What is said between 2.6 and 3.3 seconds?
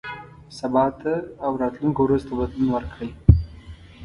ورکړئ.